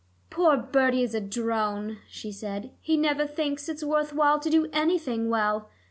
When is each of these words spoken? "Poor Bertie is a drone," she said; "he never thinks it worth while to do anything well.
"Poor 0.31 0.57
Bertie 0.57 1.03
is 1.03 1.13
a 1.13 1.21
drone," 1.21 1.99
she 2.09 2.31
said; 2.31 2.71
"he 2.81 2.97
never 2.97 3.27
thinks 3.27 3.69
it 3.69 3.83
worth 3.83 4.13
while 4.13 4.39
to 4.39 4.49
do 4.49 4.67
anything 4.73 5.29
well. 5.29 5.69